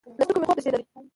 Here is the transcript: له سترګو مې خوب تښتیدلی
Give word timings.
له 0.17 0.23
سترګو 0.23 0.39
مې 0.41 0.47
خوب 0.47 0.57
تښتیدلی 0.57 0.83